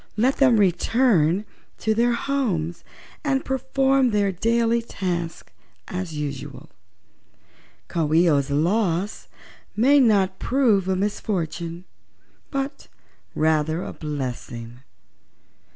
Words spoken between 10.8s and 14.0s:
a misfortune, but rather a